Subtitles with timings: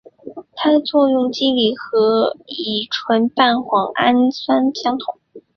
[0.55, 5.19] 它的作用机理和乙酰半胱氨酸相同。